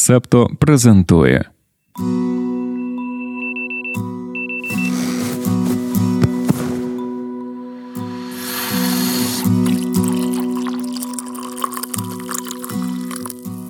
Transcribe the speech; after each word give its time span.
Септо 0.00 0.48
презентує. 0.58 1.44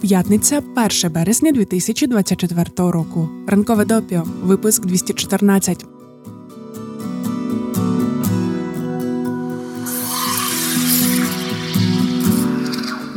П'ятниця 0.01 0.63
1 1.05 1.13
березня 1.13 1.53
2024 1.53 2.65
року. 2.77 3.29
Ранкове 3.47 3.85
допіо. 3.85 4.25
Випуск 4.43 4.87
214. 4.87 5.98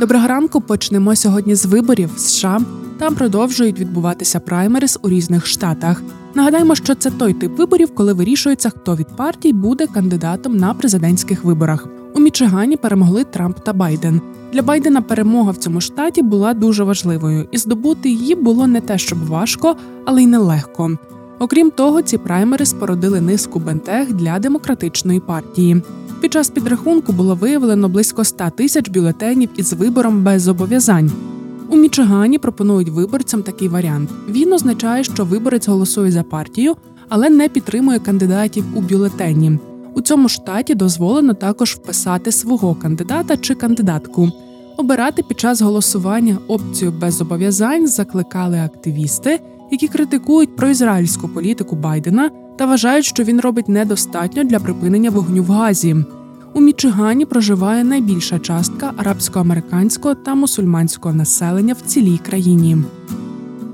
Доброго 0.02 0.28
ранку. 0.28 0.60
Почнемо 0.60 1.16
сьогодні 1.16 1.54
з 1.54 1.66
виборів 1.66 2.10
США. 2.16 2.60
Там 2.98 3.14
продовжують 3.14 3.78
відбуватися 3.78 4.40
праймерис 4.40 4.98
у 5.02 5.08
різних 5.08 5.46
штатах. 5.46 6.02
Нагадаємо, 6.34 6.74
що 6.74 6.94
це 6.94 7.10
той 7.10 7.32
тип 7.32 7.58
виборів, 7.58 7.94
коли 7.94 8.12
вирішується, 8.12 8.70
хто 8.70 8.96
від 8.96 9.06
партій 9.16 9.52
буде 9.52 9.86
кандидатом 9.86 10.56
на 10.56 10.74
президентських 10.74 11.44
виборах. 11.44 11.88
У 12.14 12.20
Мічигані 12.20 12.76
перемогли 12.76 13.24
Трамп 13.24 13.58
та 13.58 13.72
Байден. 13.72 14.20
Для 14.52 14.62
Байдена 14.62 15.02
перемога 15.02 15.50
в 15.50 15.56
цьому 15.56 15.80
штаті 15.80 16.22
була 16.22 16.54
дуже 16.54 16.84
важливою, 16.84 17.48
і 17.50 17.58
здобути 17.58 18.08
її 18.08 18.34
було 18.34 18.66
не 18.66 18.80
те, 18.80 18.98
щоб 18.98 19.26
важко, 19.26 19.76
але 20.04 20.22
й 20.22 20.26
нелегко. 20.26 20.98
Окрім 21.38 21.70
того, 21.70 22.02
ці 22.02 22.18
праймери 22.18 22.66
спородили 22.66 23.20
низку 23.20 23.58
бентег 23.58 24.12
для 24.12 24.38
демократичної 24.38 25.20
партії. 25.20 25.82
Під 26.22 26.32
час 26.32 26.50
підрахунку 26.50 27.12
було 27.12 27.34
виявлено 27.34 27.88
близько 27.88 28.24
100 28.24 28.50
тисяч 28.56 28.88
бюлетенів 28.88 29.48
із 29.56 29.72
вибором 29.72 30.22
без 30.22 30.42
зобов'язань. 30.42 31.12
У 31.70 31.76
Мічигані 31.76 32.38
пропонують 32.38 32.88
виборцям 32.88 33.42
такий 33.42 33.68
варіант. 33.68 34.10
Він 34.28 34.52
означає, 34.52 35.04
що 35.04 35.24
виборець 35.24 35.68
голосує 35.68 36.10
за 36.10 36.22
партію, 36.22 36.74
але 37.08 37.30
не 37.30 37.48
підтримує 37.48 37.98
кандидатів 37.98 38.64
у 38.74 38.80
бюлетені. 38.80 39.58
У 39.94 40.00
цьому 40.00 40.28
штаті 40.28 40.74
дозволено 40.74 41.34
також 41.34 41.74
вписати 41.74 42.32
свого 42.32 42.74
кандидата 42.74 43.36
чи 43.36 43.54
кандидатку. 43.54 44.30
Обирати 44.76 45.22
під 45.22 45.40
час 45.40 45.62
голосування 45.62 46.38
опцію 46.48 46.92
без 47.00 47.14
зобов'язань 47.14 47.86
закликали 47.86 48.58
активісти, 48.58 49.40
які 49.70 49.88
критикують 49.88 50.56
проізраїльську 50.56 51.28
політику 51.28 51.76
Байдена 51.76 52.30
та 52.58 52.66
вважають, 52.66 53.04
що 53.04 53.22
він 53.22 53.40
робить 53.40 53.68
недостатньо 53.68 54.44
для 54.44 54.58
припинення 54.58 55.10
вогню 55.10 55.42
в 55.42 55.46
Газі. 55.46 55.96
У 56.54 56.60
Мічигані 56.60 57.26
проживає 57.26 57.84
найбільша 57.84 58.38
частка 58.38 58.92
арабсько-американського 58.96 60.14
та 60.14 60.34
мусульманського 60.34 61.14
населення 61.14 61.74
в 61.74 61.80
цілій 61.80 62.18
країні. 62.18 62.76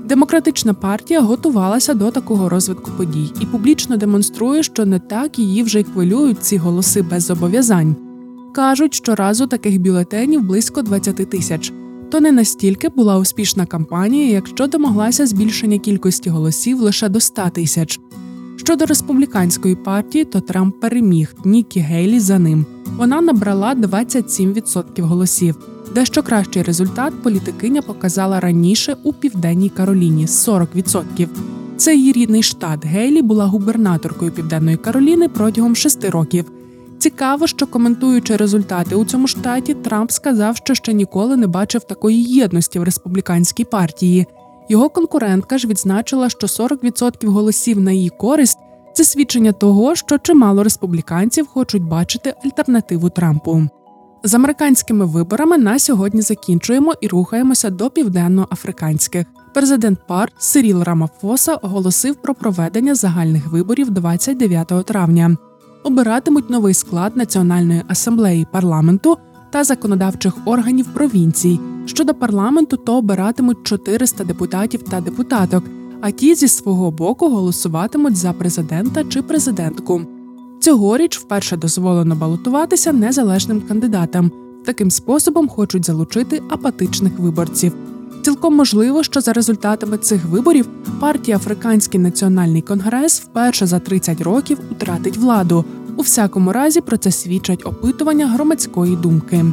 Демократична 0.05 0.73
партія 0.73 1.21
готувалася 1.21 1.93
до 1.93 2.11
такого 2.11 2.49
розвитку 2.49 2.91
подій 2.97 3.31
і 3.41 3.45
публічно 3.45 3.97
демонструє, 3.97 4.63
що 4.63 4.85
не 4.85 4.99
так 4.99 5.39
її 5.39 5.63
вже 5.63 5.79
й 5.79 5.83
хвилюють 5.83 6.43
ці 6.43 6.57
голоси 6.57 7.01
без 7.01 7.23
зобов'язань. 7.23 7.95
Кажуть, 8.53 8.93
що 8.93 9.15
разу 9.15 9.47
таких 9.47 9.81
бюлетенів 9.81 10.41
близько 10.41 10.81
20 10.81 11.29
тисяч. 11.29 11.73
То 12.11 12.19
не 12.19 12.31
настільки 12.31 12.89
була 12.89 13.17
успішна 13.17 13.65
кампанія, 13.65 14.29
якщо 14.29 14.67
домоглася 14.67 15.25
збільшення 15.25 15.77
кількості 15.77 16.29
голосів 16.29 16.79
лише 16.79 17.09
до 17.09 17.19
100 17.19 17.49
тисяч. 17.53 17.99
Щодо 18.69 18.85
республіканської 18.85 19.75
партії, 19.75 20.25
то 20.25 20.41
Трамп 20.41 20.79
переміг 20.79 21.35
Нікі 21.45 21.79
Гейлі 21.79 22.19
за 22.19 22.39
ним. 22.39 22.65
Вона 22.97 23.21
набрала 23.21 23.75
27% 23.75 25.01
голосів. 25.01 25.55
Дещо 25.95 26.23
кращий 26.23 26.63
результат 26.63 27.13
політикиня 27.23 27.81
показала 27.81 28.39
раніше 28.39 28.95
у 29.03 29.13
південній 29.13 29.69
Кароліні 29.69 30.25
40%. 30.25 31.27
Це 31.77 31.95
її 31.95 32.11
рідний 32.11 32.43
штат 32.43 32.85
Гейлі 32.85 33.21
була 33.21 33.45
губернаторкою 33.45 34.31
Південної 34.31 34.77
Кароліни 34.77 35.29
протягом 35.29 35.75
шести 35.75 36.09
років. 36.09 36.51
Цікаво, 36.99 37.47
що 37.47 37.67
коментуючи 37.67 38.35
результати 38.35 38.95
у 38.95 39.05
цьому 39.05 39.27
штаті, 39.27 39.73
Трамп 39.73 40.11
сказав, 40.11 40.57
що 40.57 40.73
ще 40.73 40.93
ніколи 40.93 41.37
не 41.37 41.47
бачив 41.47 41.83
такої 41.83 42.23
єдності 42.23 42.79
в 42.79 42.83
республіканській 42.83 43.65
партії. 43.65 44.27
Його 44.69 44.89
конкурентка 44.89 45.57
ж 45.57 45.67
відзначила, 45.67 46.29
що 46.29 46.47
40% 46.47 47.27
голосів 47.27 47.79
на 47.79 47.91
її 47.91 48.09
користь 48.09 48.57
це 48.93 49.03
свідчення 49.03 49.51
того, 49.51 49.95
що 49.95 50.17
чимало 50.17 50.63
республіканців 50.63 51.47
хочуть 51.47 51.83
бачити 51.83 52.33
альтернативу 52.45 53.09
Трампу. 53.09 53.63
З 54.23 54.33
американськими 54.33 55.05
виборами 55.05 55.57
на 55.57 55.79
сьогодні 55.79 56.21
закінчуємо 56.21 56.93
і 57.01 57.07
рухаємося 57.07 57.69
до 57.69 57.89
південно-африканських. 57.89 59.27
Президент 59.53 59.99
пар 60.07 60.31
Сиріл 60.37 60.83
Рамафоса 60.83 61.55
оголосив 61.55 62.15
про 62.15 62.35
проведення 62.35 62.95
загальних 62.95 63.47
виборів 63.47 63.89
29 63.89 64.67
травня. 64.85 65.37
Обиратимуть 65.83 66.49
новий 66.49 66.73
склад 66.73 67.17
Національної 67.17 67.83
асамблеї 67.87 68.47
парламенту 68.51 69.17
та 69.51 69.63
законодавчих 69.63 70.33
органів 70.45 70.85
провінцій. 70.93 71.59
Щодо 71.85 72.13
парламенту, 72.13 72.77
то 72.77 72.97
обиратимуть 72.97 73.63
400 73.63 74.23
депутатів 74.23 74.81
та 74.81 75.01
депутаток, 75.01 75.63
а 76.01 76.11
ті 76.11 76.35
зі 76.35 76.47
свого 76.47 76.91
боку 76.91 77.29
голосуватимуть 77.29 78.15
за 78.15 78.33
президента 78.33 79.03
чи 79.03 79.21
президентку. 79.21 80.01
Цьогоріч 80.59 81.19
вперше 81.19 81.57
дозволено 81.57 82.15
балотуватися 82.15 82.93
незалежним 82.93 83.61
кандидатам. 83.61 84.31
Таким 84.65 84.91
способом 84.91 85.47
хочуть 85.47 85.85
залучити 85.85 86.41
апатичних 86.49 87.19
виборців. 87.19 87.73
Цілком 88.21 88.55
можливо, 88.55 89.03
що 89.03 89.21
за 89.21 89.33
результатами 89.33 89.97
цих 89.97 90.25
виборів 90.25 90.67
партія 90.99 91.37
Африканський 91.37 91.99
національний 91.99 92.61
конгрес 92.61 93.21
вперше 93.21 93.65
за 93.65 93.79
30 93.79 94.21
років 94.21 94.57
втратить 94.71 95.17
владу. 95.17 95.65
У 95.99 96.01
всякому 96.01 96.51
разі 96.51 96.81
про 96.81 96.97
це 96.97 97.11
свідчать 97.11 97.65
опитування 97.65 98.27
громадської 98.27 98.95
думки. 98.95 99.45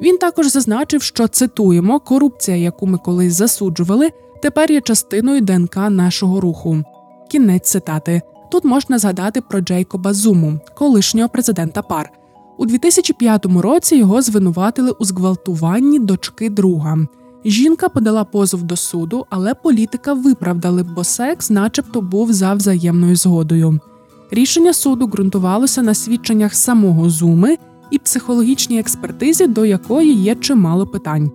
Він 0.02 0.18
також 0.18 0.48
зазначив, 0.48 1.02
що 1.02 1.28
цитуємо 1.28 2.00
корупція, 2.00 2.58
яку 2.58 2.88
ми 2.88 2.98
колись 2.98 3.34
засуджували, 3.34 4.10
тепер 4.42 4.72
є 4.72 4.82
частиною 4.82 5.42
ДНК 5.42 5.76
нашого 5.76 6.42
руху. 6.42 6.84
Кінець 7.32 7.70
цитати. 7.70 8.22
Тут 8.52 8.66
можна 8.66 8.98
згадати 8.98 9.42
про 9.42 9.62
Джейкоба 9.62 10.14
Зуму, 10.14 10.60
колишнього 10.76 11.30
президента 11.30 11.82
пар. 11.82 12.12
У 12.60 12.66
2005 12.66 13.46
році 13.46 13.96
його 13.96 14.22
звинуватили 14.22 14.92
у 14.92 15.06
зґвалтуванні 15.06 16.00
дочки 16.00 16.50
друга. 16.50 16.98
Жінка 17.46 17.90
подала 17.90 18.24
позов 18.24 18.64
до 18.64 18.76
суду, 18.76 19.26
але 19.30 19.54
політика 19.54 20.14
виправдали, 20.14 20.84
бо 20.84 21.04
секс, 21.04 21.50
начебто, 21.50 22.02
був 22.02 22.34
за 22.34 22.54
взаємною 22.54 23.16
згодою. 23.16 23.80
Рішення 24.32 24.74
суду 24.74 25.08
ґрунтувалося 25.08 25.82
на 25.82 25.94
свідченнях 25.94 26.56
самого 26.56 27.10
Зуми 27.10 27.58
і 27.92 27.98
психологічній 27.98 28.80
експертизі, 28.80 29.48
до 29.48 29.66
якої 29.66 30.14
є 30.14 30.36
чимало 30.36 30.88
питань. 30.88 31.32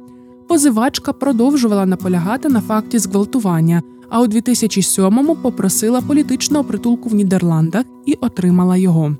Позивачка 0.48 1.12
продовжувала 1.12 1.86
наполягати 1.86 2.48
на 2.48 2.60
факті 2.60 2.98
зґвалтування, 2.98 3.82
а 4.10 4.20
у 4.20 4.26
2007-му 4.26 5.36
попросила 5.36 6.00
політичного 6.00 6.64
притулку 6.64 7.08
в 7.08 7.14
Нідерландах 7.14 7.84
і 8.06 8.14
отримала 8.20 8.76
його. 8.76 9.16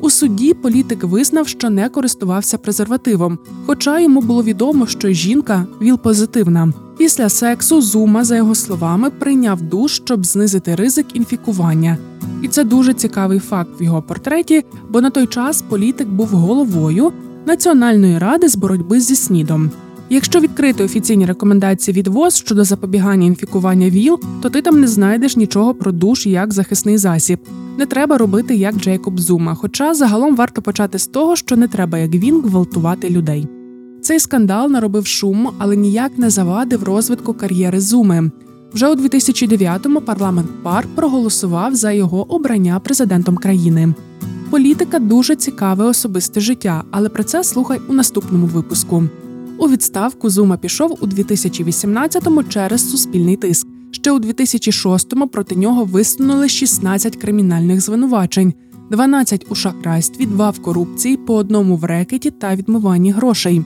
У 0.00 0.10
суді 0.10 0.54
політик 0.54 1.04
визнав, 1.04 1.48
що 1.48 1.70
не 1.70 1.88
користувався 1.88 2.58
презервативом, 2.58 3.38
хоча 3.66 4.00
йому 4.00 4.20
було 4.20 4.42
відомо, 4.42 4.86
що 4.86 5.08
жінка 5.08 5.66
віл-позитивна. 5.80 6.72
Після 6.98 7.28
сексу 7.28 7.82
Зума, 7.82 8.24
за 8.24 8.36
його 8.36 8.54
словами, 8.54 9.10
прийняв 9.10 9.62
душ, 9.62 9.92
щоб 9.92 10.26
знизити 10.26 10.74
ризик 10.74 11.16
інфікування. 11.16 11.98
І 12.42 12.48
це 12.48 12.64
дуже 12.64 12.94
цікавий 12.94 13.38
факт 13.38 13.80
в 13.80 13.82
його 13.82 14.02
портреті, 14.02 14.64
бо 14.88 15.00
на 15.00 15.10
той 15.10 15.26
час 15.26 15.62
політик 15.62 16.08
був 16.08 16.28
головою 16.28 17.12
Національної 17.46 18.18
ради 18.18 18.48
з 18.48 18.56
боротьби 18.56 19.00
зі 19.00 19.16
снідом. 19.16 19.70
Якщо 20.10 20.40
відкрити 20.40 20.84
офіційні 20.84 21.26
рекомендації 21.26 21.94
від 21.94 22.06
ВОЗ 22.06 22.36
щодо 22.36 22.64
запобігання 22.64 23.26
інфікування 23.26 23.90
ВІЛ, 23.90 24.20
то 24.42 24.50
ти 24.50 24.62
там 24.62 24.80
не 24.80 24.86
знайдеш 24.86 25.36
нічого 25.36 25.74
про 25.74 25.92
душ 25.92 26.26
як 26.26 26.52
захисний 26.52 26.98
засіб. 26.98 27.38
Не 27.78 27.86
треба 27.86 28.18
робити 28.18 28.54
як 28.54 28.76
Джейкоб 28.76 29.20
Зума. 29.20 29.54
Хоча 29.54 29.94
загалом 29.94 30.36
варто 30.36 30.62
почати 30.62 30.98
з 30.98 31.06
того, 31.06 31.36
що 31.36 31.56
не 31.56 31.68
треба, 31.68 31.98
як 31.98 32.10
він, 32.10 32.40
гвалтувати 32.40 33.10
людей. 33.10 33.48
Цей 34.02 34.20
скандал 34.20 34.70
наробив 34.70 35.06
шуму, 35.06 35.50
але 35.58 35.76
ніяк 35.76 36.18
не 36.18 36.30
завадив 36.30 36.82
розвитку 36.82 37.34
кар'єри 37.34 37.80
Зуми. 37.80 38.30
Вже 38.72 38.88
у 38.88 38.94
2009-му 38.94 40.00
парламент 40.00 40.48
пар 40.62 40.86
проголосував 40.94 41.74
за 41.74 41.92
його 41.92 42.34
обрання 42.34 42.80
президентом 42.80 43.36
країни. 43.36 43.94
Політика 44.50 44.98
дуже 44.98 45.36
цікаве 45.36 45.84
особисте 45.84 46.40
життя, 46.40 46.84
але 46.90 47.08
про 47.08 47.24
це 47.24 47.44
слухай 47.44 47.80
у 47.88 47.92
наступному 47.92 48.46
випуску. 48.46 49.04
У 49.58 49.68
відставку 49.68 50.30
Зума 50.30 50.56
пішов 50.56 50.98
у 51.00 51.06
2018-му 51.06 52.42
через 52.42 52.90
суспільний 52.90 53.36
тиск. 53.36 53.66
Ще 53.90 54.12
у 54.12 54.18
2006-му 54.18 55.28
проти 55.28 55.56
нього 55.56 55.84
висунули 55.84 56.48
16 56.48 57.16
кримінальних 57.16 57.80
звинувачень, 57.80 58.54
12 58.90 59.46
у 59.48 59.54
шахрайстві, 59.54 60.26
2 60.26 60.50
в 60.50 60.58
корупції, 60.58 61.16
по 61.16 61.34
одному 61.34 61.76
в 61.76 61.84
рекеті 61.84 62.30
та 62.30 62.56
відмиванні 62.56 63.12
грошей. 63.12 63.62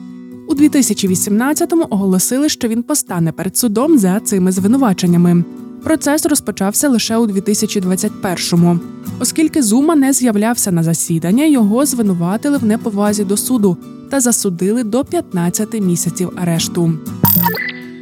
У 0.49 0.53
2018-му 0.53 1.85
оголосили, 1.89 2.49
що 2.49 2.67
він 2.67 2.83
постане 2.83 3.31
перед 3.31 3.57
судом 3.57 3.97
за 3.97 4.19
цими 4.19 4.51
звинуваченнями. 4.51 5.43
Процес 5.83 6.25
розпочався 6.25 6.89
лише 6.89 7.17
у 7.17 7.27
2021-му. 7.27 8.79
Оскільки 9.19 9.63
Зума 9.63 9.95
не 9.95 10.13
з'являвся 10.13 10.71
на 10.71 10.83
засідання, 10.83 11.45
його 11.45 11.85
звинуватили 11.85 12.57
в 12.57 12.65
неповазі 12.65 13.23
до 13.23 13.37
суду 13.37 13.77
та 14.11 14.19
засудили 14.19 14.83
до 14.83 15.03
15 15.03 15.81
місяців 15.81 16.31
арешту. 16.35 16.93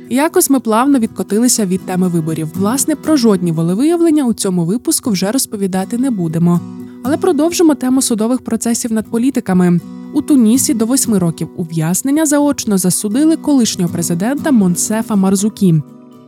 Якось 0.09 0.49
ми 0.49 0.59
плавно 0.59 0.99
відкотилися 0.99 1.65
від 1.65 1.85
теми 1.85 2.07
виборів. 2.07 2.47
Власне, 2.55 2.95
про 2.95 3.17
жодні 3.17 3.51
волевиявлення 3.51 4.25
у 4.25 4.33
цьому 4.33 4.65
випуску 4.65 5.09
вже 5.09 5.31
розповідати 5.31 5.97
не 5.97 6.11
будемо. 6.11 6.59
Але 7.03 7.17
продовжимо 7.17 7.75
тему 7.75 8.01
судових 8.01 8.41
процесів 8.41 8.91
над 8.91 9.07
політиками. 9.07 9.79
У 10.13 10.21
Тунісі 10.21 10.73
до 10.73 10.85
восьми 10.85 11.19
років 11.19 11.49
ув'язнення 11.57 12.25
заочно 12.25 12.77
засудили 12.77 13.35
колишнього 13.35 13.93
президента 13.93 14.51
Монсефа 14.51 15.15
Марзукі. 15.15 15.81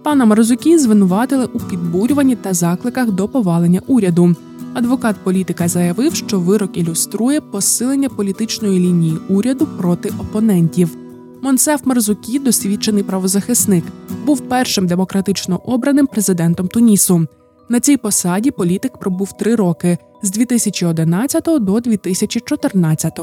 Пана 0.04 0.26
Марзукі 0.26 0.78
звинуватили 0.78 1.46
у 1.54 1.60
підбурюванні 1.60 2.36
та 2.36 2.54
закликах 2.54 3.12
до 3.12 3.28
повалення 3.28 3.82
уряду. 3.88 4.36
Адвокат 4.74 5.16
політика 5.24 5.68
заявив, 5.68 6.16
що 6.16 6.40
вирок 6.40 6.78
ілюструє 6.78 7.42
посилення 7.42 8.10
політичної 8.10 8.80
лінії 8.80 9.18
уряду 9.30 9.68
проти 9.78 10.10
опонентів. 10.20 10.98
Монсеф 11.42 11.82
Марзукі, 11.86 12.40
досвідчений 12.40 13.04
правозахисник, 13.04 13.84
був 14.26 14.42
першим 14.42 14.88
демократично 14.88 15.62
обраним 15.66 16.08
президентом 16.08 16.68
Тунісу. 16.68 17.28
На 17.70 17.80
цій 17.80 17.98
посаді 17.98 18.52
політик 18.52 18.98
пробув 18.98 19.38
три 19.38 19.56
роки 19.56 19.98
з 20.22 20.32
2011 20.32 21.44
до 21.60 21.80
2014. 21.80 23.20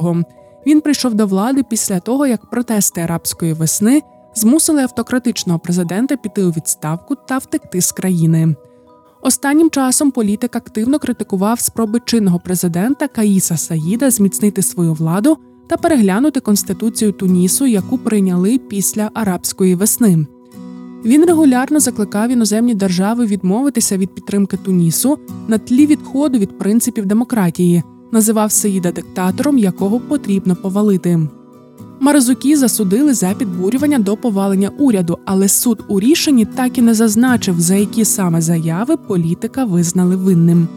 Він 0.66 0.80
прийшов 0.80 1.14
до 1.14 1.26
влади 1.26 1.62
після 1.70 2.00
того, 2.00 2.26
як 2.26 2.50
протести 2.50 3.00
арабської 3.00 3.52
весни 3.52 4.02
змусили 4.34 4.82
автократичного 4.82 5.58
президента 5.58 6.16
піти 6.16 6.44
у 6.44 6.50
відставку 6.50 7.14
та 7.14 7.38
втекти 7.38 7.80
з 7.80 7.92
країни. 7.92 8.54
Останнім 9.22 9.70
часом 9.70 10.10
політик 10.10 10.56
активно 10.56 10.98
критикував 10.98 11.60
спроби 11.60 12.00
чинного 12.04 12.38
президента 12.38 13.08
Каїса 13.08 13.56
Саїда 13.56 14.10
зміцнити 14.10 14.62
свою 14.62 14.94
владу 14.94 15.36
та 15.66 15.76
переглянути 15.76 16.40
конституцію 16.40 17.12
Тунісу, 17.12 17.66
яку 17.66 17.98
прийняли 17.98 18.58
після 18.58 19.10
арабської 19.14 19.74
весни. 19.74 20.26
Він 21.04 21.24
регулярно 21.24 21.80
закликав 21.80 22.30
іноземні 22.30 22.74
держави 22.74 23.26
відмовитися 23.26 23.96
від 23.96 24.14
підтримки 24.14 24.56
Тунісу 24.56 25.18
на 25.48 25.58
тлі 25.58 25.86
відходу 25.86 26.38
від 26.38 26.58
принципів 26.58 27.06
демократії, 27.06 27.82
називав 28.12 28.52
Саїда 28.52 28.92
диктатором, 28.92 29.58
якого 29.58 30.00
потрібно 30.00 30.56
повалити. 30.56 31.28
Маразукі 32.00 32.56
засудили 32.56 33.14
за 33.14 33.30
підбурювання 33.30 33.98
до 33.98 34.16
повалення 34.16 34.70
уряду, 34.78 35.18
але 35.24 35.48
суд 35.48 35.84
у 35.88 36.00
рішенні 36.00 36.44
так 36.44 36.78
і 36.78 36.82
не 36.82 36.94
зазначив, 36.94 37.60
за 37.60 37.74
які 37.74 38.04
саме 38.04 38.40
заяви 38.40 38.96
політика 38.96 39.64
визнали 39.64 40.16
винним. 40.16 40.68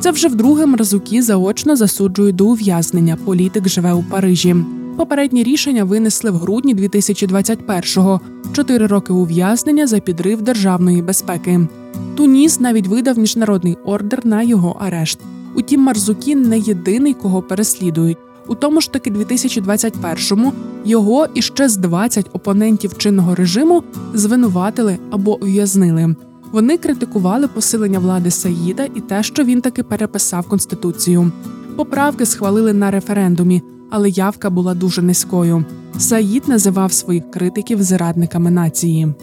Це 0.00 0.10
вже 0.10 0.28
вдруге 0.28 0.66
Мразукі 0.66 1.22
заочно 1.22 1.76
засуджують 1.76 2.36
до 2.36 2.46
ув'язнення. 2.46 3.18
Політик 3.24 3.68
живе 3.68 3.92
у 3.92 4.02
Парижі. 4.02 4.56
Попередні 4.96 5.42
рішення 5.42 5.84
винесли 5.84 6.30
в 6.30 6.36
грудні 6.36 6.74
2021-го. 6.74 8.20
Чотири 8.52 8.86
роки 8.86 9.12
ув'язнення 9.12 9.86
за 9.86 10.00
підрив 10.00 10.42
державної 10.42 11.02
безпеки. 11.02 11.68
Туніс 12.16 12.60
навіть 12.60 12.86
видав 12.86 13.18
міжнародний 13.18 13.76
ордер 13.84 14.26
на 14.26 14.42
його 14.42 14.76
арешт. 14.80 15.18
Утім, 15.54 15.80
Марзукі 15.80 16.34
не 16.34 16.58
єдиний, 16.58 17.14
кого 17.14 17.42
переслідують. 17.42 18.18
У 18.48 18.54
тому 18.54 18.80
ж 18.80 18.92
таки 18.92 19.10
2021-му 19.10 20.52
його 20.84 21.26
і 21.34 21.42
ще 21.42 21.68
з 21.68 21.76
20 21.76 22.30
опонентів 22.32 22.98
чинного 22.98 23.34
режиму 23.34 23.82
звинуватили 24.14 24.98
або 25.10 25.42
ув'язнили. 25.42 26.14
Вони 26.52 26.78
критикували 26.78 27.48
посилення 27.48 27.98
влади 27.98 28.30
Саїда 28.30 28.84
і 28.94 29.00
те, 29.00 29.22
що 29.22 29.44
він 29.44 29.60
таки 29.60 29.82
переписав 29.82 30.48
конституцію. 30.48 31.32
Поправки 31.76 32.26
схвалили 32.26 32.72
на 32.72 32.90
референдумі, 32.90 33.62
але 33.90 34.10
явка 34.10 34.50
була 34.50 34.74
дуже 34.74 35.02
низькою. 35.02 35.64
Саїд 35.98 36.48
називав 36.48 36.92
своїх 36.92 37.30
критиків 37.30 37.82
зрадниками 37.82 38.50
нації. 38.50 39.14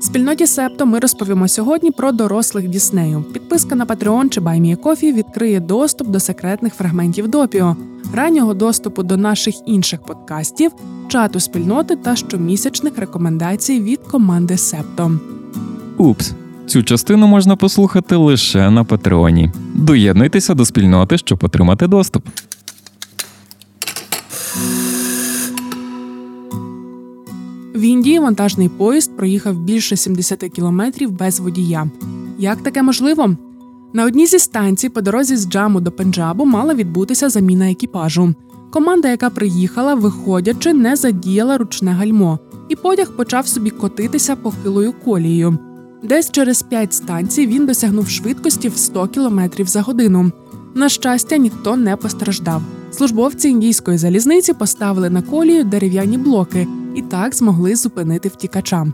Спільноті 0.00 0.46
Септо 0.46 0.86
ми 0.86 0.98
розповімо 0.98 1.48
сьогодні 1.48 1.90
про 1.90 2.12
дорослих 2.12 2.68
Діснею. 2.68 3.24
Підписка 3.32 3.74
на 3.74 3.86
Patreon 3.86 4.28
чи 4.28 4.40
BuyMeACoffee 4.40 5.12
відкриє 5.12 5.60
доступ 5.60 6.08
до 6.08 6.20
секретних 6.20 6.74
фрагментів 6.74 7.28
допіо, 7.28 7.76
раннього 8.14 8.54
доступу 8.54 9.02
до 9.02 9.16
наших 9.16 9.54
інших 9.66 10.02
подкастів, 10.02 10.70
чату 11.08 11.40
спільноти 11.40 11.96
та 11.96 12.16
щомісячних 12.16 12.98
рекомендацій 12.98 13.80
від 13.80 13.98
команди 13.98 14.56
Септо. 14.56 15.18
Упс. 15.98 16.32
Цю 16.66 16.82
частину 16.82 17.26
можна 17.26 17.56
послухати 17.56 18.16
лише 18.16 18.70
на 18.70 18.84
Патреоні. 18.84 19.50
Доєднуйтеся 19.74 20.54
до 20.54 20.64
спільноти, 20.64 21.18
щоб 21.18 21.38
отримати 21.42 21.86
доступ. 21.86 22.24
В 27.74 27.80
Індії 27.80 28.18
вантажний 28.18 28.68
поїзд 28.68 29.16
проїхав 29.16 29.58
більше 29.58 29.96
70 29.96 30.38
кілометрів 30.38 31.10
без 31.10 31.40
водія. 31.40 31.86
Як 32.38 32.62
таке 32.62 32.82
можливо? 32.82 33.36
На 33.94 34.04
одній 34.04 34.26
зі 34.26 34.38
станцій 34.38 34.88
по 34.88 35.00
дорозі 35.00 35.36
з 35.36 35.48
Джаму 35.48 35.80
до 35.80 35.92
Пенджабу 35.92 36.44
мала 36.44 36.74
відбутися 36.74 37.28
заміна 37.28 37.70
екіпажу. 37.70 38.34
Команда, 38.70 39.08
яка 39.08 39.30
приїхала, 39.30 39.94
виходячи, 39.94 40.72
не 40.72 40.96
задіяла 40.96 41.58
ручне 41.58 41.92
гальмо, 41.92 42.38
і 42.68 42.76
потяг 42.76 43.10
почав 43.10 43.46
собі 43.46 43.70
котитися 43.70 44.36
похилою 44.36 44.92
колією. 45.04 45.58
Десь 46.02 46.30
через 46.30 46.62
п'ять 46.62 46.94
станцій 46.94 47.46
він 47.46 47.66
досягнув 47.66 48.08
швидкості 48.08 48.68
в 48.68 48.76
100 48.76 49.08
км 49.08 49.40
за 49.58 49.82
годину. 49.82 50.32
На 50.74 50.88
щастя, 50.88 51.36
ніхто 51.36 51.76
не 51.76 51.96
постраждав. 51.96 52.62
Службовці 52.90 53.48
індійської 53.48 53.98
залізниці 53.98 54.52
поставили 54.52 55.10
на 55.10 55.22
колію 55.22 55.64
дерев'яні 55.64 56.18
блоки 56.18 56.66
і 56.94 57.02
так 57.02 57.34
змогли 57.34 57.76
зупинити 57.76 58.28
втікача. 58.28 58.86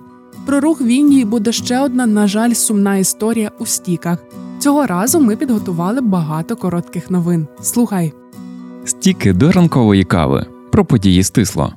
Про 0.47 0.61
рух 0.61 0.81
в 0.81 0.87
Індії 0.87 1.25
буде 1.25 1.53
ще 1.53 1.81
одна, 1.81 2.07
на 2.07 2.27
жаль, 2.27 2.53
сумна 2.53 2.97
історія 2.97 3.51
у 3.59 3.67
стіках. 3.67 4.19
Цього 4.61 4.87
разу 4.87 5.21
ми 5.21 5.37
підготували 5.37 6.01
багато 6.01 6.57
коротких 6.57 7.11
новин. 7.11 7.47
Слухай. 7.63 8.13
Стіки 8.85 9.33
до 9.33 9.53
ранкової 9.53 10.05
кави 10.05 10.47
про 10.73 10.85
події 10.85 11.23
стисло. 11.23 11.73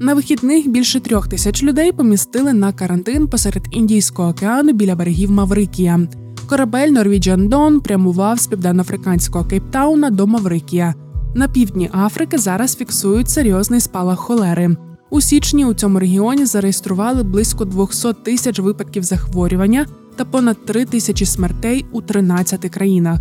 На 0.00 0.14
вихідних 0.14 0.68
більше 0.68 1.00
трьох 1.00 1.28
тисяч 1.28 1.62
людей 1.62 1.92
помістили 1.92 2.52
на 2.52 2.72
карантин 2.72 3.26
посеред 3.26 3.62
Індійського 3.70 4.28
океану 4.28 4.72
біля 4.72 4.96
берегів 4.96 5.30
Маврикія. 5.30 6.00
Корабель 6.48 6.88
Norwegian 6.88 7.48
Dawn 7.48 7.80
прямував 7.80 8.38
з 8.38 8.46
південноафриканського 8.46 9.44
Кейптауна 9.44 10.10
до 10.10 10.26
Маврикія. 10.26 10.94
На 11.34 11.48
півдні 11.48 11.90
Африки 11.92 12.38
зараз 12.38 12.76
фіксують 12.76 13.30
серйозний 13.30 13.80
спалах 13.80 14.18
холери. 14.18 14.76
У 15.12 15.20
січні 15.20 15.64
у 15.64 15.74
цьому 15.74 15.98
регіоні 15.98 16.46
зареєстрували 16.46 17.22
близько 17.22 17.64
200 17.64 18.12
тисяч 18.12 18.58
випадків 18.58 19.02
захворювання 19.02 19.86
та 20.16 20.24
понад 20.24 20.66
3 20.66 20.84
тисячі 20.84 21.26
смертей 21.26 21.86
у 21.92 22.02
13 22.02 22.60
країнах. 22.60 23.20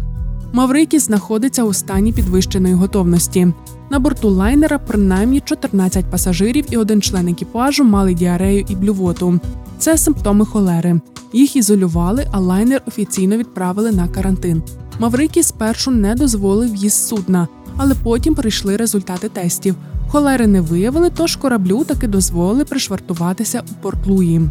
Маврикій 0.53 0.99
знаходиться 0.99 1.63
у 1.63 1.73
стані 1.73 2.13
підвищеної 2.13 2.73
готовності. 2.73 3.53
На 3.89 3.99
борту 3.99 4.29
лайнера 4.29 4.79
принаймні 4.79 5.41
14 5.41 6.05
пасажирів 6.05 6.65
і 6.71 6.77
один 6.77 7.01
член 7.01 7.27
екіпажу 7.27 7.83
мали 7.83 8.13
діарею 8.13 8.65
і 8.69 8.75
блювоту. 8.75 9.39
Це 9.79 9.97
симптоми 9.97 10.45
холери. 10.45 11.01
Їх 11.33 11.55
ізолювали, 11.55 12.27
а 12.31 12.39
лайнер 12.39 12.81
офіційно 12.87 13.37
відправили 13.37 13.91
на 13.91 14.07
карантин. 14.07 14.63
Маврикій 14.99 15.43
спершу 15.43 15.91
не 15.91 16.15
дозволив 16.15 16.71
в'їзд 16.71 17.07
судна, 17.07 17.47
але 17.77 17.95
потім 18.03 18.35
прийшли 18.35 18.77
результати 18.77 19.29
тестів. 19.29 19.75
Холери 20.11 20.47
не 20.47 20.61
виявили, 20.61 21.09
тож 21.09 21.35
кораблю 21.35 21.83
таки 21.83 22.07
дозволили 22.07 22.65
пришвартуватися 22.65 23.63
у 23.71 23.81
Порт-Луї. 23.81 24.41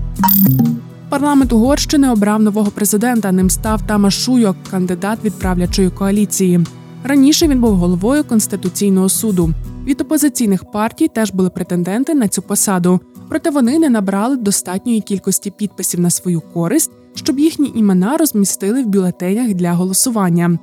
Парламент 1.08 1.52
Угорщини 1.52 2.10
обрав 2.10 2.42
нового 2.42 2.70
президента. 2.70 3.32
Ним 3.32 3.50
став 3.50 3.82
Тамаш 3.82 4.24
Шуйок, 4.24 4.56
кандидат 4.70 5.24
від 5.24 5.34
правлячої 5.34 5.90
коаліції. 5.90 6.60
Раніше 7.04 7.48
він 7.48 7.60
був 7.60 7.74
головою 7.74 8.24
конституційного 8.24 9.08
суду. 9.08 9.50
Від 9.84 10.00
опозиційних 10.00 10.70
партій 10.70 11.08
теж 11.08 11.30
були 11.30 11.50
претенденти 11.50 12.14
на 12.14 12.28
цю 12.28 12.42
посаду, 12.42 13.00
проте 13.28 13.50
вони 13.50 13.78
не 13.78 13.88
набрали 13.88 14.36
достатньої 14.36 15.00
кількості 15.00 15.50
підписів 15.50 16.00
на 16.00 16.10
свою 16.10 16.40
користь, 16.40 16.90
щоб 17.14 17.38
їхні 17.38 17.72
імена 17.74 18.16
розмістили 18.16 18.82
в 18.82 18.86
бюлетенях 18.86 19.54
для 19.54 19.72
голосування. 19.72 20.58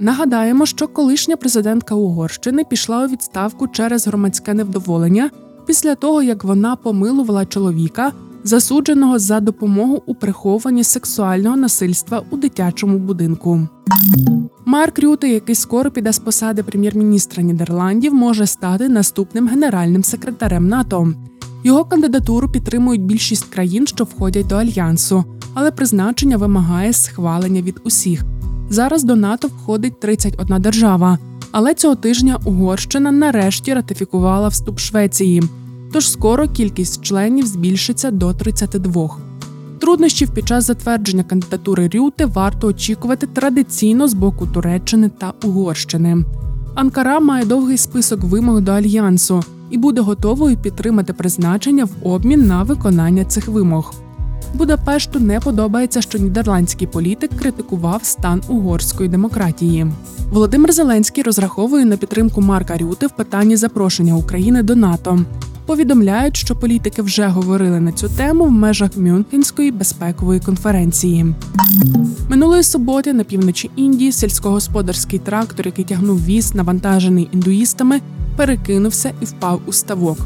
Нагадаємо, 0.00 0.66
що 0.66 0.88
колишня 0.88 1.36
президентка 1.36 1.94
Угорщини 1.94 2.64
пішла 2.64 3.04
у 3.04 3.08
відставку 3.08 3.68
через 3.68 4.06
громадське 4.06 4.54
невдоволення 4.54 5.30
після 5.66 5.94
того, 5.94 6.22
як 6.22 6.44
вона 6.44 6.76
помилувала 6.76 7.46
чоловіка, 7.46 8.12
засудженого 8.44 9.18
за 9.18 9.40
допомогу 9.40 10.02
у 10.06 10.14
прихованні 10.14 10.84
сексуального 10.84 11.56
насильства 11.56 12.22
у 12.30 12.36
дитячому 12.36 12.98
будинку. 12.98 13.68
Марк 14.64 14.98
Рюте, 14.98 15.28
який 15.28 15.54
скоро 15.54 15.90
піде 15.90 16.12
з 16.12 16.18
посади 16.18 16.62
прем'єр-міністра 16.62 17.42
Нідерландів, 17.42 18.14
може 18.14 18.46
стати 18.46 18.88
наступним 18.88 19.48
генеральним 19.48 20.04
секретарем 20.04 20.68
НАТО. 20.68 21.12
Його 21.64 21.84
кандидатуру 21.84 22.48
підтримують 22.48 23.02
більшість 23.02 23.44
країн, 23.44 23.86
що 23.86 24.04
входять 24.04 24.46
до 24.46 24.56
альянсу, 24.56 25.24
але 25.54 25.70
призначення 25.70 26.36
вимагає 26.36 26.92
схвалення 26.92 27.62
від 27.62 27.80
усіх. 27.84 28.24
Зараз 28.72 29.04
до 29.04 29.16
НАТО 29.16 29.48
входить 29.48 30.00
31 30.00 30.62
держава, 30.62 31.18
але 31.52 31.74
цього 31.74 31.94
тижня 31.94 32.38
Угорщина 32.44 33.12
нарешті 33.12 33.74
ратифікувала 33.74 34.48
вступ 34.48 34.78
Швеції. 34.78 35.42
Тож 35.92 36.10
скоро 36.10 36.48
кількість 36.48 37.02
членів 37.02 37.46
збільшиться 37.46 38.10
до 38.10 38.34
32. 38.34 39.16
Труднощів 39.80 40.30
під 40.30 40.48
час 40.48 40.64
затвердження 40.64 41.22
кандидатури 41.22 41.90
Рюти 41.94 42.26
варто 42.26 42.66
очікувати 42.66 43.26
традиційно 43.26 44.08
з 44.08 44.14
боку 44.14 44.46
Туреччини 44.46 45.10
та 45.18 45.32
Угорщини. 45.44 46.24
Анкара 46.74 47.20
має 47.20 47.44
довгий 47.44 47.76
список 47.78 48.20
вимог 48.24 48.60
до 48.60 48.72
альянсу 48.72 49.44
і 49.70 49.78
буде 49.78 50.00
готовою 50.00 50.56
підтримати 50.56 51.12
призначення 51.12 51.84
в 51.84 51.90
обмін 52.02 52.46
на 52.46 52.62
виконання 52.62 53.24
цих 53.24 53.48
вимог. 53.48 53.94
Будапешту 54.54 55.20
не 55.20 55.40
подобається, 55.40 56.00
що 56.00 56.18
нідерландський 56.18 56.86
політик 56.86 57.30
критикував 57.38 58.04
стан 58.04 58.42
угорської 58.48 59.08
демократії. 59.08 59.86
Володимир 60.32 60.72
Зеленський 60.72 61.24
розраховує 61.24 61.84
на 61.84 61.96
підтримку 61.96 62.40
Марка 62.40 62.76
Рюти 62.78 63.06
в 63.06 63.10
питанні 63.10 63.56
запрошення 63.56 64.16
України 64.16 64.62
до 64.62 64.76
НАТО. 64.76 65.20
Повідомляють, 65.66 66.36
що 66.36 66.56
політики 66.56 67.02
вже 67.02 67.26
говорили 67.26 67.80
на 67.80 67.92
цю 67.92 68.08
тему 68.08 68.44
в 68.44 68.50
межах 68.50 68.96
Мюнхенської 68.96 69.70
безпекової 69.70 70.40
конференції. 70.40 71.34
Минулої 72.28 72.62
суботи 72.62 73.12
на 73.12 73.24
півночі 73.24 73.70
Індії 73.76 74.12
сільськогосподарський 74.12 75.18
трактор, 75.18 75.66
який 75.66 75.84
тягнув 75.84 76.24
віз, 76.24 76.54
навантажений 76.54 77.28
індуїстами, 77.32 78.00
перекинувся 78.36 79.12
і 79.20 79.24
впав 79.24 79.60
у 79.66 79.72
ставок. 79.72 80.18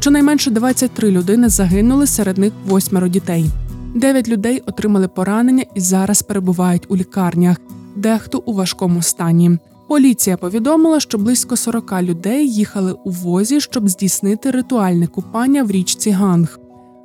Щонайменше 0.00 0.50
23 0.50 1.10
людини 1.10 1.48
загинули, 1.48 2.06
серед 2.06 2.38
них 2.38 2.52
восьмеро 2.66 3.08
дітей. 3.08 3.46
Дев'ять 3.94 4.28
людей 4.28 4.62
отримали 4.66 5.08
поранення 5.08 5.64
і 5.74 5.80
зараз 5.80 6.22
перебувають 6.22 6.86
у 6.88 6.96
лікарнях, 6.96 7.56
дехто 7.96 8.42
у 8.46 8.52
важкому 8.52 9.02
стані. 9.02 9.58
Поліція 9.88 10.36
повідомила, 10.36 11.00
що 11.00 11.18
близько 11.18 11.56
40 11.56 12.02
людей 12.02 12.52
їхали 12.52 12.92
у 13.04 13.10
возі, 13.10 13.60
щоб 13.60 13.88
здійснити 13.88 14.50
ритуальне 14.50 15.06
купання 15.06 15.62
в 15.62 15.70
річці 15.70 16.10
Ганг. 16.10 16.58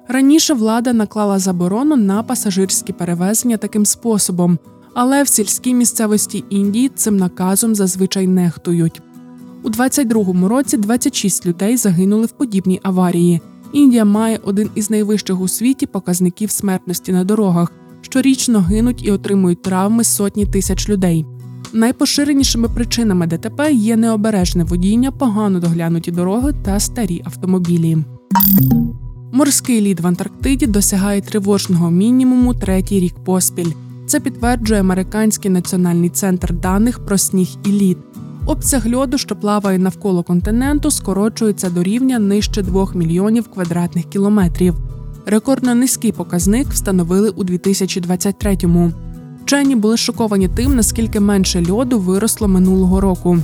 Раніше 0.07 0.53
влада 0.53 0.93
наклала 0.93 1.39
заборону 1.39 1.95
на 1.95 2.23
пасажирські 2.23 2.93
перевезення 2.93 3.57
таким 3.57 3.85
способом, 3.85 4.59
але 4.93 5.23
в 5.23 5.27
сільській 5.27 5.73
місцевості 5.73 6.43
Індії 6.49 6.89
цим 6.89 7.17
наказом 7.17 7.75
зазвичай 7.75 8.27
нехтують. 8.27 9.01
У 9.63 9.69
22-му 9.69 10.47
році 10.47 10.77
26 10.77 11.45
людей 11.45 11.77
загинули 11.77 12.25
в 12.25 12.31
подібній 12.31 12.79
аварії. 12.83 13.41
Індія 13.73 14.05
має 14.05 14.39
один 14.43 14.69
із 14.75 14.89
найвищих 14.89 15.41
у 15.41 15.47
світі 15.47 15.85
показників 15.85 16.51
смертності 16.51 17.11
на 17.11 17.23
дорогах. 17.23 17.71
Щорічно 18.01 18.59
гинуть 18.59 19.05
і 19.05 19.11
отримують 19.11 19.61
травми 19.61 20.03
сотні 20.03 20.45
тисяч 20.45 20.89
людей. 20.89 21.25
Найпоширенішими 21.73 22.69
причинами 22.69 23.27
ДТП 23.27 23.71
є 23.71 23.95
необережне 23.95 24.63
водіння, 24.63 25.11
погано 25.11 25.59
доглянуті 25.59 26.11
дороги 26.11 26.53
та 26.63 26.79
старі 26.79 27.21
автомобілі. 27.25 27.97
Морський 29.31 29.81
лід 29.81 29.99
в 29.99 30.07
Антарктиді 30.07 30.67
досягає 30.67 31.21
тривожного 31.21 31.91
мінімуму 31.91 32.53
третій 32.53 32.99
рік 32.99 33.15
поспіль. 33.25 33.71
Це 34.05 34.19
підтверджує 34.19 34.79
американський 34.79 35.51
національний 35.51 36.09
центр 36.09 36.53
даних 36.53 37.05
про 37.05 37.17
сніг 37.17 37.49
і 37.65 37.69
лід. 37.69 37.97
Обсяг 38.45 38.93
льоду, 38.93 39.17
що 39.17 39.35
плаває 39.35 39.79
навколо 39.79 40.23
континенту, 40.23 40.91
скорочується 40.91 41.69
до 41.69 41.83
рівня 41.83 42.19
нижче 42.19 42.61
2 42.61 42.87
мільйонів 42.95 43.47
квадратних 43.47 44.05
кілометрів. 44.05 44.75
Рекордно 45.25 45.75
низький 45.75 46.11
показник 46.11 46.67
встановили 46.67 47.29
у 47.29 47.43
2023-му. 47.43 48.91
Вчені 49.43 49.75
були 49.75 49.97
шоковані 49.97 50.47
тим, 50.47 50.75
наскільки 50.75 51.19
менше 51.19 51.65
льоду 51.71 51.99
виросло 51.99 52.47
минулого 52.47 53.01
року. 53.01 53.37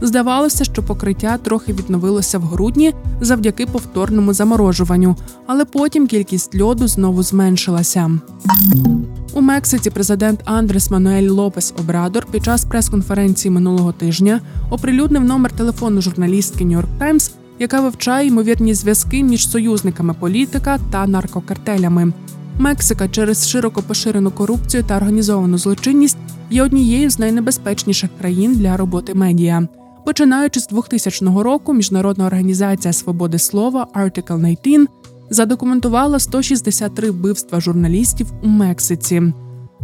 Здавалося, 0.00 0.64
що 0.64 0.82
покриття 0.82 1.38
трохи 1.38 1.72
відновилося 1.72 2.38
в 2.38 2.42
грудні 2.42 2.94
завдяки 3.20 3.66
повторному 3.66 4.32
заморожуванню, 4.32 5.16
але 5.46 5.64
потім 5.64 6.06
кількість 6.06 6.60
льоду 6.60 6.88
знову 6.88 7.22
зменшилася. 7.22 8.10
У 9.32 9.40
Мексиці 9.40 9.90
президент 9.90 10.40
Андрес 10.44 10.90
Мануель 10.90 11.28
Лопес 11.28 11.74
Обрадор 11.80 12.26
під 12.30 12.44
час 12.44 12.64
прес-конференції 12.64 13.52
минулого 13.52 13.92
тижня 13.92 14.40
оприлюднив 14.70 15.24
номер 15.24 15.52
телефону 15.52 16.02
журналістки 16.02 16.64
Нью-Йорк 16.64 16.98
Таймс, 16.98 17.30
яка 17.58 17.80
вивчає 17.80 18.28
ймовірні 18.28 18.74
зв'язки 18.74 19.22
між 19.22 19.50
союзниками 19.50 20.14
політика 20.14 20.78
та 20.90 21.06
наркокартелями. 21.06 22.12
Мексика 22.58 23.08
через 23.08 23.48
широко 23.48 23.82
поширену 23.82 24.30
корупцію 24.30 24.82
та 24.82 24.96
організовану 24.96 25.58
злочинність 25.58 26.18
є 26.50 26.62
однією 26.62 27.10
з 27.10 27.18
найнебезпечніших 27.18 28.10
країн 28.18 28.54
для 28.54 28.76
роботи 28.76 29.14
медіа. 29.14 29.68
Починаючи 30.06 30.60
з 30.60 30.66
2000 30.66 31.26
року, 31.42 31.74
міжнародна 31.74 32.26
організація 32.26 32.92
свободи 32.92 33.38
слова 33.38 33.86
Article 33.94 34.40
19 34.40 34.88
задокументувала 35.30 36.18
163 36.18 37.10
вбивства 37.10 37.60
журналістів 37.60 38.26
у 38.42 38.48
Мексиці. 38.48 39.22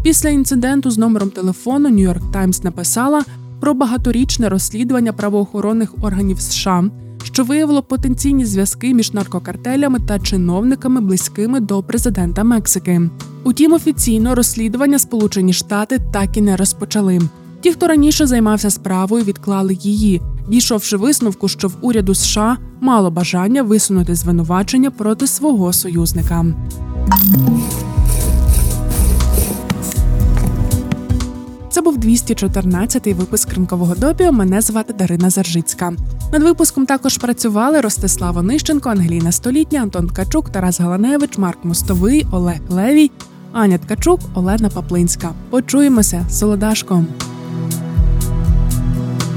Після 0.03 0.29
інциденту 0.29 0.91
з 0.91 0.99
номером 0.99 1.31
телефону 1.31 1.89
York 1.89 2.33
Times 2.33 2.65
написала 2.65 3.25
про 3.61 3.75
багаторічне 3.75 4.49
розслідування 4.49 5.13
правоохоронних 5.13 5.95
органів 6.03 6.41
США, 6.41 6.85
що 7.25 7.45
виявило 7.45 7.83
потенційні 7.83 8.45
зв'язки 8.45 8.95
між 8.95 9.13
наркокартелями 9.13 9.99
та 10.09 10.19
чиновниками, 10.19 11.01
близькими 11.01 11.61
до 11.61 11.83
президента 11.83 12.45
Мексики. 12.45 13.11
Утім, 13.45 13.73
офіційно 13.73 14.35
розслідування 14.35 14.99
Сполучені 14.99 15.53
Штати 15.53 15.99
так 16.13 16.37
і 16.37 16.41
не 16.41 16.57
розпочали. 16.57 17.21
Ті, 17.63 17.73
хто 17.73 17.89
раніше 17.89 18.27
займався 18.27 18.71
справою, 18.71 19.25
відклали 19.25 19.75
її, 19.75 20.23
дійшовши 20.49 20.97
висновку, 20.97 21.49
що 21.49 21.69
в 21.69 21.77
уряду 21.81 22.15
США 22.15 22.57
мало 22.81 23.11
бажання 23.11 23.63
висунути 23.63 24.15
звинувачення 24.15 24.91
проти 24.91 25.27
свого 25.27 25.73
союзника. 25.73 26.47
Це 31.71 31.81
був 31.81 31.99
214-й 31.99 33.13
випуск 33.13 33.55
ринкового 33.55 33.95
допіо. 33.95 34.33
Мене 34.33 34.61
звати 34.61 34.93
Дарина 34.93 35.31
Заржицька. 35.31 35.93
Над 36.33 36.43
випуском 36.43 36.87
також 36.87 37.19
працювали 37.19 37.81
Ростислав 37.81 38.37
Онищенко, 38.37 38.91
Ангеліна 38.91 39.33
Столітня, 39.33 39.83
Антон 39.83 40.07
Ткачук, 40.07 40.51
Тарас 40.51 40.81
Галаневич, 40.81 41.39
Марк 41.39 41.59
Мостовий, 41.65 42.27
Олег 42.31 42.61
Левій, 42.69 43.11
Аня 43.53 43.79
Ткачук, 43.79 44.21
Олена 44.35 44.71
Паплинська. 44.71 45.31
Почуємося 45.51 46.27
Солодашком. 46.31 47.07